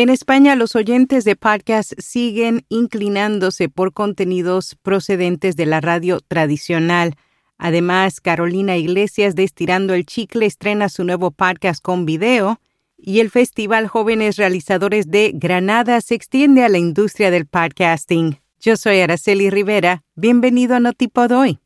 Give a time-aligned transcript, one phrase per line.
[0.00, 7.16] En España, los oyentes de podcast siguen inclinándose por contenidos procedentes de la radio tradicional.
[7.58, 12.62] Además, Carolina Iglesias de Estirando el Chicle estrena su nuevo podcast con video
[12.96, 18.40] y el Festival Jóvenes Realizadores de Granada se extiende a la industria del podcasting.
[18.58, 20.02] Yo soy Araceli Rivera.
[20.14, 21.59] Bienvenido a Notipod hoy.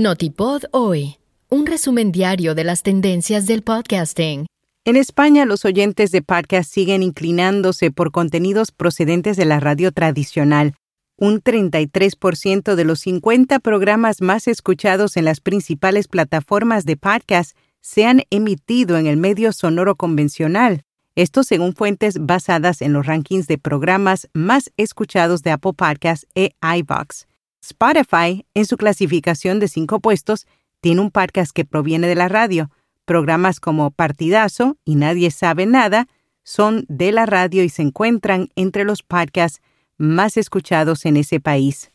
[0.00, 1.18] Notipod hoy,
[1.50, 4.46] un resumen diario de las tendencias del podcasting.
[4.86, 10.72] En España, los oyentes de podcast siguen inclinándose por contenidos procedentes de la radio tradicional.
[11.18, 18.06] Un 33% de los 50 programas más escuchados en las principales plataformas de podcast se
[18.06, 20.80] han emitido en el medio sonoro convencional.
[21.14, 26.52] Esto según fuentes basadas en los rankings de programas más escuchados de Apple Podcasts e
[26.62, 27.29] iVoox.
[27.60, 30.46] Spotify, en su clasificación de cinco puestos,
[30.80, 32.70] tiene un podcast que proviene de la radio.
[33.04, 36.08] Programas como Partidazo y Nadie sabe nada
[36.42, 39.60] son de la radio y se encuentran entre los podcasts
[39.98, 41.92] más escuchados en ese país.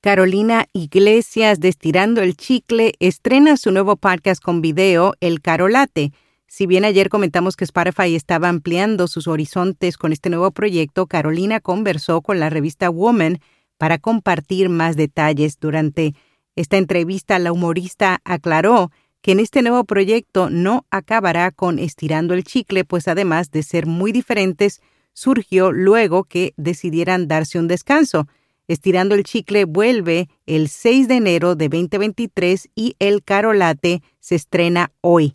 [0.00, 6.12] Carolina Iglesias de Estirando el Chicle estrena su nuevo podcast con video, El Carolate.
[6.46, 11.60] Si bien ayer comentamos que Spotify estaba ampliando sus horizontes con este nuevo proyecto, Carolina
[11.60, 13.40] conversó con la revista Woman
[13.78, 15.58] para compartir más detalles.
[15.58, 16.14] Durante
[16.56, 18.90] esta entrevista, la humorista aclaró
[19.22, 23.86] que en este nuevo proyecto no acabará con estirando el chicle, pues además de ser
[23.86, 24.80] muy diferentes,
[25.12, 28.28] surgió luego que decidieran darse un descanso.
[28.68, 34.92] Estirando el chicle vuelve el 6 de enero de 2023 y El Carolate se estrena
[35.00, 35.34] hoy.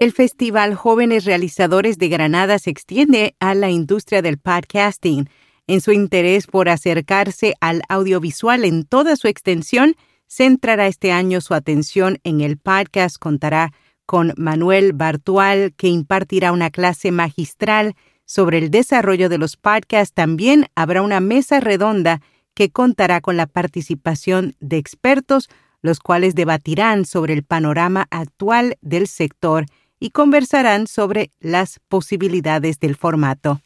[0.00, 5.28] El Festival Jóvenes Realizadores de Granada se extiende a la industria del podcasting.
[5.68, 11.52] En su interés por acercarse al audiovisual en toda su extensión, centrará este año su
[11.52, 13.18] atención en el podcast.
[13.18, 13.74] Contará
[14.06, 20.14] con Manuel Bartual, que impartirá una clase magistral sobre el desarrollo de los podcasts.
[20.14, 22.22] También habrá una mesa redonda
[22.54, 25.50] que contará con la participación de expertos,
[25.82, 29.66] los cuales debatirán sobre el panorama actual del sector
[30.00, 33.60] y conversarán sobre las posibilidades del formato.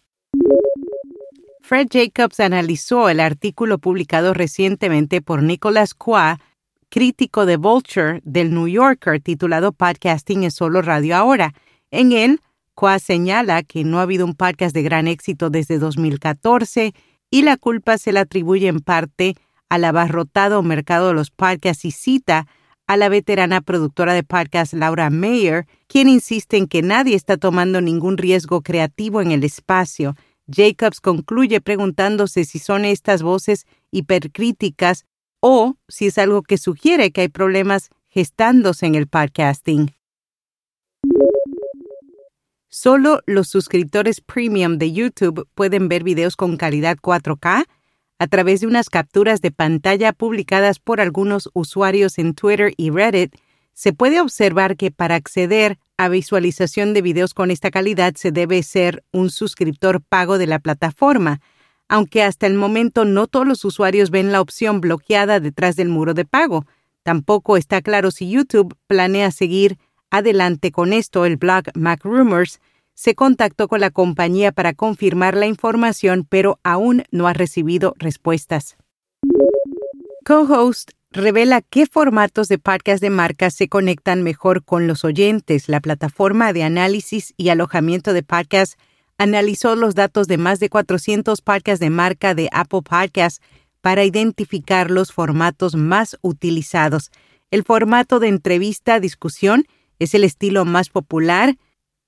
[1.62, 6.40] Fred Jacobs analizó el artículo publicado recientemente por Nicholas Qua,
[6.88, 11.54] crítico de Vulture del New Yorker, titulado Podcasting es solo radio ahora.
[11.92, 12.40] En él,
[12.74, 16.94] Qua señala que no ha habido un podcast de gran éxito desde 2014
[17.30, 19.36] y la culpa se la atribuye en parte
[19.68, 22.48] al abarrotado mercado de los podcasts y cita
[22.88, 27.80] a la veterana productora de podcast Laura Mayer, quien insiste en que nadie está tomando
[27.80, 30.16] ningún riesgo creativo en el espacio
[30.52, 35.06] Jacobs concluye preguntándose si son estas voces hipercríticas
[35.40, 39.94] o si es algo que sugiere que hay problemas gestándose en el podcasting.
[42.68, 47.66] Solo los suscriptores premium de YouTube pueden ver videos con calidad 4K
[48.18, 53.34] a través de unas capturas de pantalla publicadas por algunos usuarios en Twitter y Reddit.
[53.74, 58.62] Se puede observar que para acceder a visualización de videos con esta calidad se debe
[58.62, 61.40] ser un suscriptor pago de la plataforma,
[61.88, 66.14] aunque hasta el momento no todos los usuarios ven la opción bloqueada detrás del muro
[66.14, 66.66] de pago.
[67.04, 69.78] Tampoco está claro si YouTube planea seguir
[70.10, 71.24] adelante con esto.
[71.24, 72.60] El blog MacRumors
[72.94, 78.76] se contactó con la compañía para confirmar la información, pero aún no ha recibido respuestas.
[80.24, 85.68] Co-host revela qué formatos de podcast de marcas se conectan mejor con los oyentes.
[85.68, 88.76] La plataforma de análisis y alojamiento de podcasts
[89.18, 93.40] analizó los datos de más de 400 podcasts de marca de Apple Podcasts
[93.80, 97.10] para identificar los formatos más utilizados.
[97.50, 99.66] El formato de entrevista-discusión
[99.98, 101.56] es el estilo más popular,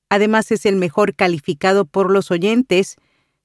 [0.09, 2.97] además es el mejor calificado por los oyentes,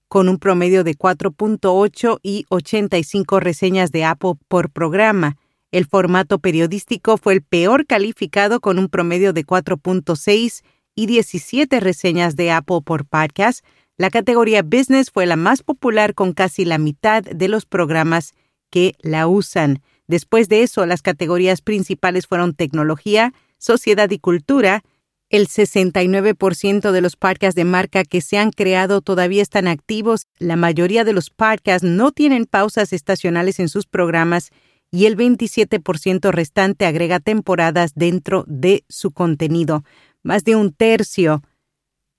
[0.08, 5.38] con un promedio de 4.8 y 85 reseñas de Apple por programa.
[5.71, 10.63] El formato periodístico fue el peor calificado con un promedio de 4.6
[10.95, 13.63] y 17 reseñas de Apple por podcast.
[13.98, 18.33] La categoría Business fue la más popular con casi la mitad de los programas
[18.71, 19.81] que la usan.
[20.07, 24.83] Después de eso, las categorías principales fueron tecnología, sociedad y cultura.
[25.30, 30.25] El 69% de los podcasts de marca que se han creado todavía están activos.
[30.39, 34.50] La mayoría de los podcasts no tienen pausas estacionales en sus programas
[34.91, 39.83] y el 27% restante agrega temporadas dentro de su contenido.
[40.24, 41.44] Más de un tercio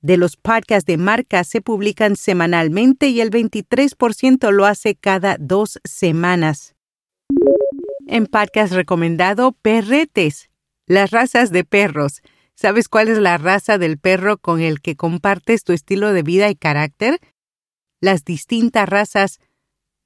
[0.00, 5.78] de los podcasts de marca se publican semanalmente y el 23% lo hace cada dos
[5.84, 6.74] semanas.
[8.06, 10.50] en podcast recomendado Perretes,
[10.86, 12.22] las razas de perros.
[12.56, 16.50] ¿Sabes cuál es la raza del perro con el que compartes tu estilo de vida
[16.50, 17.20] y carácter?
[18.00, 19.38] Las distintas razas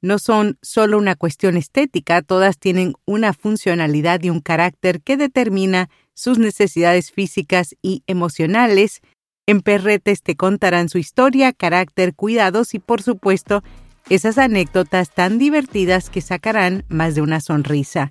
[0.05, 5.89] no son solo una cuestión estética, todas tienen una funcionalidad y un carácter que determina
[6.13, 9.01] sus necesidades físicas y emocionales.
[9.47, 13.65] En Perretes te contarán su historia, carácter, cuidados y por supuesto
[14.11, 18.11] esas anécdotas tan divertidas que sacarán más de una sonrisa.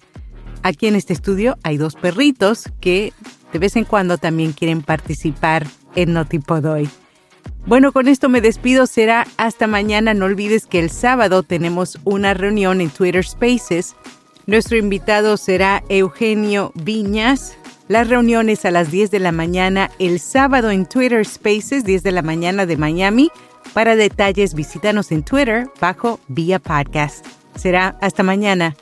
[0.63, 3.13] Aquí en este estudio hay dos perritos que
[3.51, 6.89] de vez en cuando también quieren participar en Notipodoy.
[7.65, 10.13] Bueno, con esto me despido, será hasta mañana.
[10.13, 13.95] No olvides que el sábado tenemos una reunión en Twitter Spaces.
[14.45, 17.57] Nuestro invitado será Eugenio Viñas.
[17.87, 22.11] Las reuniones a las 10 de la mañana el sábado en Twitter Spaces, 10 de
[22.11, 23.31] la mañana de Miami.
[23.73, 27.25] Para detalles, visítanos en Twitter bajo Vía Podcast.
[27.55, 28.75] Será hasta mañana.